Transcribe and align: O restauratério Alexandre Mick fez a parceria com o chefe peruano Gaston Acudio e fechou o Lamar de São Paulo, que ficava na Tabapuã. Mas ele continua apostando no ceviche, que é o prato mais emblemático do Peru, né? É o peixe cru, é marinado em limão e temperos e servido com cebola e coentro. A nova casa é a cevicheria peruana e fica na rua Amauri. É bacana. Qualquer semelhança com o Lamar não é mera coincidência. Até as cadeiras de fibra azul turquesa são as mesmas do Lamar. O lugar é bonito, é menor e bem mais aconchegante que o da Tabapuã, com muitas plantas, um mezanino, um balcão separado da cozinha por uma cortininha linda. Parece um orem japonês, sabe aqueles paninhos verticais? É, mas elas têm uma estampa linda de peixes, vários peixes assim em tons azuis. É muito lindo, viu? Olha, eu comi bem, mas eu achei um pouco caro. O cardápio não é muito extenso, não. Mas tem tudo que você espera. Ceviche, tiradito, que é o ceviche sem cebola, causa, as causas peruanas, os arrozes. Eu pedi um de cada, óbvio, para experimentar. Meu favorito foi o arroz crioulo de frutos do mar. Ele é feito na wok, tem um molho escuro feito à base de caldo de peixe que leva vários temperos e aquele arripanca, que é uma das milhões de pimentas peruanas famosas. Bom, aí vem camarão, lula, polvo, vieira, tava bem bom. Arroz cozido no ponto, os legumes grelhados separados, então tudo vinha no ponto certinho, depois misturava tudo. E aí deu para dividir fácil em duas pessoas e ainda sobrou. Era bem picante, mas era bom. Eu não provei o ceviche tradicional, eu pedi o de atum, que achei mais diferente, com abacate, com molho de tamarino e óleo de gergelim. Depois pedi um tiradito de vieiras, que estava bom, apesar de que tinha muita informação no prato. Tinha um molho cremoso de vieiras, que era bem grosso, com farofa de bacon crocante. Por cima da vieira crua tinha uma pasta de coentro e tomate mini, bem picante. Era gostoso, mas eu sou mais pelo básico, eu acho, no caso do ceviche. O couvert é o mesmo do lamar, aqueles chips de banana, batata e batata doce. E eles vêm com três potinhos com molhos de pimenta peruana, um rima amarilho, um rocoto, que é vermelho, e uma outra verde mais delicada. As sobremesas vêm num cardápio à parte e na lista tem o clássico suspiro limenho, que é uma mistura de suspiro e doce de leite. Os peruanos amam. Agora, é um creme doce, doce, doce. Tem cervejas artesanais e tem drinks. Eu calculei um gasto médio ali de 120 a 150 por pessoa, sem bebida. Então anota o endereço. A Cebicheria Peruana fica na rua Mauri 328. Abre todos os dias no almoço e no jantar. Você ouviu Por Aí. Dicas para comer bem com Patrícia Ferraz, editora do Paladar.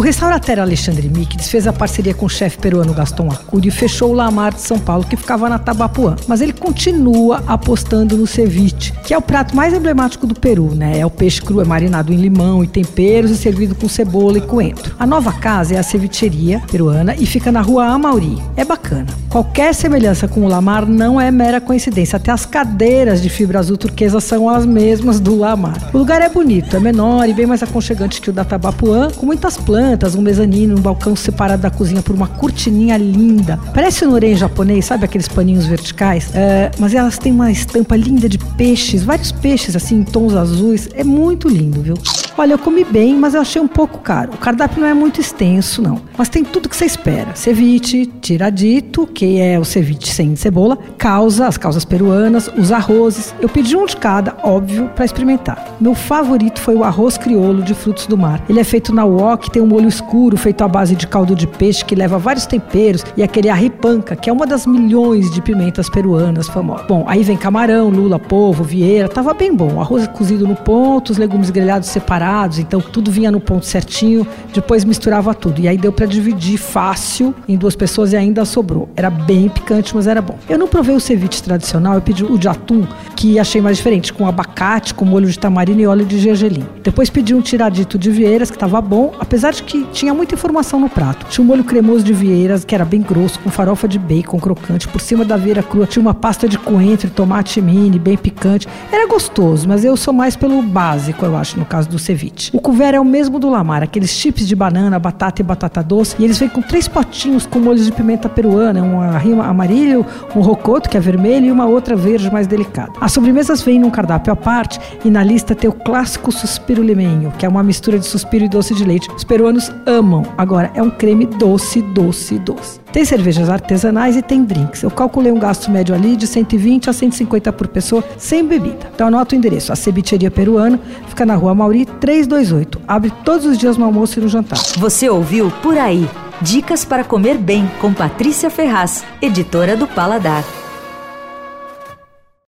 O 0.00 0.02
restauratério 0.02 0.62
Alexandre 0.62 1.10
Mick 1.10 1.44
fez 1.46 1.66
a 1.66 1.74
parceria 1.74 2.14
com 2.14 2.24
o 2.24 2.28
chefe 2.28 2.56
peruano 2.56 2.94
Gaston 2.94 3.28
Acudio 3.30 3.68
e 3.68 3.70
fechou 3.70 4.12
o 4.12 4.14
Lamar 4.14 4.54
de 4.54 4.62
São 4.62 4.78
Paulo, 4.78 5.04
que 5.04 5.14
ficava 5.14 5.46
na 5.46 5.58
Tabapuã. 5.58 6.16
Mas 6.26 6.40
ele 6.40 6.54
continua 6.54 7.44
apostando 7.46 8.16
no 8.16 8.26
ceviche, 8.26 8.94
que 9.04 9.12
é 9.12 9.18
o 9.18 9.20
prato 9.20 9.54
mais 9.54 9.74
emblemático 9.74 10.26
do 10.26 10.34
Peru, 10.34 10.74
né? 10.74 10.98
É 10.98 11.04
o 11.04 11.10
peixe 11.10 11.42
cru, 11.42 11.60
é 11.60 11.66
marinado 11.66 12.14
em 12.14 12.16
limão 12.16 12.64
e 12.64 12.66
temperos 12.66 13.30
e 13.30 13.36
servido 13.36 13.74
com 13.74 13.90
cebola 13.90 14.38
e 14.38 14.40
coentro. 14.40 14.96
A 14.98 15.06
nova 15.06 15.34
casa 15.34 15.74
é 15.74 15.78
a 15.78 15.82
cevicheria 15.82 16.62
peruana 16.70 17.14
e 17.14 17.26
fica 17.26 17.52
na 17.52 17.60
rua 17.60 17.84
Amauri. 17.84 18.38
É 18.56 18.64
bacana. 18.64 19.08
Qualquer 19.28 19.74
semelhança 19.74 20.26
com 20.26 20.40
o 20.40 20.48
Lamar 20.48 20.86
não 20.86 21.20
é 21.20 21.30
mera 21.30 21.60
coincidência. 21.60 22.16
Até 22.16 22.32
as 22.32 22.46
cadeiras 22.46 23.20
de 23.20 23.28
fibra 23.28 23.58
azul 23.58 23.76
turquesa 23.76 24.18
são 24.18 24.48
as 24.48 24.64
mesmas 24.64 25.20
do 25.20 25.36
Lamar. 25.38 25.90
O 25.92 25.98
lugar 25.98 26.22
é 26.22 26.28
bonito, 26.30 26.74
é 26.74 26.80
menor 26.80 27.28
e 27.28 27.34
bem 27.34 27.44
mais 27.44 27.62
aconchegante 27.62 28.18
que 28.18 28.30
o 28.30 28.32
da 28.32 28.46
Tabapuã, 28.46 29.10
com 29.10 29.26
muitas 29.26 29.58
plantas, 29.58 29.89
um 30.16 30.22
mezanino, 30.22 30.76
um 30.76 30.80
balcão 30.80 31.14
separado 31.14 31.62
da 31.62 31.70
cozinha 31.70 32.02
por 32.02 32.14
uma 32.14 32.26
cortininha 32.26 32.96
linda. 32.96 33.58
Parece 33.72 34.06
um 34.06 34.12
orem 34.12 34.36
japonês, 34.36 34.84
sabe 34.84 35.04
aqueles 35.04 35.28
paninhos 35.28 35.66
verticais? 35.66 36.30
É, 36.34 36.70
mas 36.78 36.94
elas 36.94 37.18
têm 37.18 37.32
uma 37.32 37.50
estampa 37.50 37.96
linda 37.96 38.28
de 38.28 38.38
peixes, 38.38 39.02
vários 39.02 39.32
peixes 39.32 39.76
assim 39.76 39.96
em 39.96 40.04
tons 40.04 40.34
azuis. 40.34 40.88
É 40.94 41.04
muito 41.04 41.48
lindo, 41.48 41.80
viu? 41.82 41.94
Olha, 42.40 42.54
eu 42.54 42.58
comi 42.58 42.84
bem, 42.84 43.16
mas 43.16 43.34
eu 43.34 43.42
achei 43.42 43.60
um 43.60 43.68
pouco 43.68 43.98
caro. 43.98 44.32
O 44.32 44.38
cardápio 44.38 44.80
não 44.80 44.88
é 44.88 44.94
muito 44.94 45.20
extenso, 45.20 45.82
não. 45.82 46.00
Mas 46.16 46.30
tem 46.30 46.42
tudo 46.42 46.70
que 46.70 46.74
você 46.74 46.86
espera. 46.86 47.34
Ceviche, 47.34 48.06
tiradito, 48.06 49.06
que 49.06 49.38
é 49.38 49.58
o 49.58 49.64
ceviche 49.64 50.06
sem 50.06 50.34
cebola, 50.34 50.78
causa, 50.96 51.46
as 51.46 51.58
causas 51.58 51.84
peruanas, 51.84 52.48
os 52.56 52.72
arrozes. 52.72 53.34
Eu 53.42 53.48
pedi 53.50 53.76
um 53.76 53.84
de 53.84 53.94
cada, 53.94 54.38
óbvio, 54.42 54.88
para 54.96 55.04
experimentar. 55.04 55.76
Meu 55.78 55.94
favorito 55.94 56.62
foi 56.62 56.74
o 56.74 56.82
arroz 56.82 57.18
crioulo 57.18 57.62
de 57.62 57.74
frutos 57.74 58.06
do 58.06 58.16
mar. 58.16 58.42
Ele 58.48 58.58
é 58.58 58.64
feito 58.64 58.90
na 58.90 59.04
wok, 59.04 59.50
tem 59.50 59.60
um 59.60 59.66
molho 59.66 59.86
escuro 59.86 60.38
feito 60.38 60.64
à 60.64 60.68
base 60.68 60.96
de 60.96 61.06
caldo 61.06 61.34
de 61.34 61.46
peixe 61.46 61.84
que 61.84 61.94
leva 61.94 62.16
vários 62.16 62.46
temperos 62.46 63.04
e 63.18 63.22
aquele 63.22 63.50
arripanca, 63.50 64.16
que 64.16 64.30
é 64.30 64.32
uma 64.32 64.46
das 64.46 64.64
milhões 64.66 65.30
de 65.30 65.42
pimentas 65.42 65.90
peruanas 65.90 66.48
famosas. 66.48 66.86
Bom, 66.86 67.04
aí 67.06 67.22
vem 67.22 67.36
camarão, 67.36 67.90
lula, 67.90 68.18
polvo, 68.18 68.64
vieira, 68.64 69.10
tava 69.10 69.34
bem 69.34 69.54
bom. 69.54 69.78
Arroz 69.78 70.06
cozido 70.06 70.48
no 70.48 70.56
ponto, 70.56 71.10
os 71.10 71.18
legumes 71.18 71.50
grelhados 71.50 71.90
separados, 71.90 72.29
então 72.58 72.80
tudo 72.80 73.10
vinha 73.10 73.30
no 73.30 73.40
ponto 73.40 73.66
certinho, 73.66 74.26
depois 74.54 74.84
misturava 74.84 75.34
tudo. 75.34 75.60
E 75.60 75.68
aí 75.68 75.76
deu 75.76 75.92
para 75.92 76.06
dividir 76.06 76.58
fácil 76.58 77.34
em 77.48 77.56
duas 77.56 77.74
pessoas 77.74 78.12
e 78.12 78.16
ainda 78.16 78.44
sobrou. 78.44 78.88
Era 78.94 79.10
bem 79.10 79.48
picante, 79.48 79.94
mas 79.94 80.06
era 80.06 80.22
bom. 80.22 80.38
Eu 80.48 80.58
não 80.58 80.68
provei 80.68 80.94
o 80.94 81.00
ceviche 81.00 81.42
tradicional, 81.42 81.94
eu 81.94 82.02
pedi 82.02 82.24
o 82.24 82.38
de 82.38 82.48
atum, 82.48 82.86
que 83.16 83.38
achei 83.38 83.60
mais 83.60 83.76
diferente, 83.76 84.12
com 84.12 84.26
abacate, 84.26 84.94
com 84.94 85.04
molho 85.04 85.28
de 85.28 85.38
tamarino 85.38 85.80
e 85.80 85.86
óleo 85.86 86.04
de 86.04 86.18
gergelim. 86.18 86.64
Depois 86.82 87.10
pedi 87.10 87.34
um 87.34 87.40
tiradito 87.40 87.98
de 87.98 88.10
vieiras, 88.10 88.50
que 88.50 88.56
estava 88.56 88.80
bom, 88.80 89.12
apesar 89.18 89.52
de 89.52 89.62
que 89.62 89.84
tinha 89.92 90.14
muita 90.14 90.34
informação 90.34 90.78
no 90.78 90.88
prato. 90.88 91.26
Tinha 91.28 91.44
um 91.44 91.46
molho 91.46 91.64
cremoso 91.64 92.04
de 92.04 92.12
vieiras, 92.12 92.64
que 92.64 92.74
era 92.74 92.84
bem 92.84 93.02
grosso, 93.02 93.38
com 93.40 93.50
farofa 93.50 93.88
de 93.88 93.98
bacon 93.98 94.38
crocante. 94.38 94.86
Por 94.88 95.00
cima 95.00 95.24
da 95.24 95.36
vieira 95.36 95.62
crua 95.62 95.86
tinha 95.86 96.00
uma 96.00 96.14
pasta 96.14 96.48
de 96.48 96.58
coentro 96.58 97.08
e 97.08 97.10
tomate 97.10 97.60
mini, 97.60 97.98
bem 97.98 98.16
picante. 98.16 98.68
Era 98.92 99.06
gostoso, 99.06 99.68
mas 99.68 99.84
eu 99.84 99.96
sou 99.96 100.14
mais 100.14 100.36
pelo 100.36 100.62
básico, 100.62 101.24
eu 101.24 101.36
acho, 101.36 101.58
no 101.58 101.64
caso 101.64 101.88
do 101.88 101.98
ceviche. 101.98 102.19
O 102.52 102.60
couvert 102.60 102.94
é 102.94 103.00
o 103.00 103.04
mesmo 103.04 103.38
do 103.38 103.48
lamar, 103.48 103.82
aqueles 103.82 104.10
chips 104.10 104.46
de 104.46 104.54
banana, 104.54 104.98
batata 104.98 105.40
e 105.40 105.44
batata 105.44 105.82
doce. 105.82 106.16
E 106.18 106.24
eles 106.24 106.38
vêm 106.38 106.48
com 106.48 106.60
três 106.60 106.86
potinhos 106.88 107.46
com 107.46 107.58
molhos 107.58 107.86
de 107.86 107.92
pimenta 107.92 108.28
peruana, 108.28 108.82
um 108.82 109.18
rima 109.18 109.46
amarilho, 109.46 110.04
um 110.34 110.40
rocoto, 110.40 110.88
que 110.88 110.96
é 110.96 111.00
vermelho, 111.00 111.46
e 111.46 111.52
uma 111.52 111.66
outra 111.66 111.96
verde 111.96 112.30
mais 112.30 112.46
delicada. 112.46 112.92
As 113.00 113.12
sobremesas 113.12 113.62
vêm 113.62 113.78
num 113.78 113.90
cardápio 113.90 114.32
à 114.32 114.36
parte 114.36 114.80
e 115.04 115.10
na 115.10 115.22
lista 115.22 115.54
tem 115.54 115.68
o 115.68 115.72
clássico 115.72 116.32
suspiro 116.32 116.82
limenho, 116.82 117.32
que 117.38 117.46
é 117.46 117.48
uma 117.48 117.62
mistura 117.62 117.98
de 117.98 118.06
suspiro 118.06 118.44
e 118.44 118.48
doce 118.48 118.74
de 118.74 118.84
leite. 118.84 119.08
Os 119.14 119.24
peruanos 119.24 119.72
amam. 119.86 120.22
Agora, 120.36 120.70
é 120.74 120.82
um 120.82 120.90
creme 120.90 121.26
doce, 121.26 121.82
doce, 121.82 122.38
doce. 122.38 122.79
Tem 122.92 123.04
cervejas 123.04 123.48
artesanais 123.48 124.16
e 124.16 124.22
tem 124.22 124.44
drinks. 124.44 124.82
Eu 124.82 124.90
calculei 124.90 125.30
um 125.30 125.38
gasto 125.38 125.70
médio 125.70 125.94
ali 125.94 126.16
de 126.16 126.26
120 126.26 126.90
a 126.90 126.92
150 126.92 127.52
por 127.52 127.68
pessoa, 127.68 128.02
sem 128.18 128.44
bebida. 128.44 128.90
Então 128.94 129.06
anota 129.06 129.34
o 129.34 129.38
endereço. 129.38 129.72
A 129.72 129.76
Cebicheria 129.76 130.30
Peruana 130.30 130.78
fica 131.08 131.24
na 131.24 131.34
rua 131.34 131.54
Mauri 131.54 131.84
328. 131.84 132.80
Abre 132.86 133.12
todos 133.24 133.46
os 133.46 133.58
dias 133.58 133.76
no 133.76 133.84
almoço 133.84 134.18
e 134.18 134.22
no 134.22 134.28
jantar. 134.28 134.58
Você 134.76 135.08
ouviu 135.08 135.50
Por 135.62 135.78
Aí. 135.78 136.08
Dicas 136.40 136.84
para 136.84 137.04
comer 137.04 137.36
bem 137.36 137.70
com 137.80 137.92
Patrícia 137.92 138.48
Ferraz, 138.48 139.04
editora 139.20 139.76
do 139.76 139.86
Paladar. 139.86 140.42